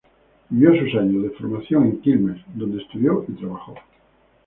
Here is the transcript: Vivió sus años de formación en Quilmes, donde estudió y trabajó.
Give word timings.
Vivió 0.49 0.71
sus 0.83 0.99
años 0.99 1.21
de 1.21 1.29
formación 1.29 1.85
en 1.85 2.01
Quilmes, 2.01 2.41
donde 2.55 2.81
estudió 2.81 3.23
y 3.27 3.33
trabajó. 3.33 3.75